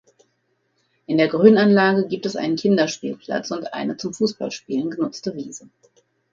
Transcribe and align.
In 1.05 1.19
der 1.19 1.27
Grünanlage 1.27 2.07
gibt 2.07 2.25
es 2.25 2.35
einen 2.35 2.55
Kinderspielplatz 2.55 3.51
und 3.51 3.71
eine 3.75 3.97
zum 3.97 4.15
Fußballspielen 4.15 4.89
genutzte 4.89 5.35
Wiese. 5.35 5.69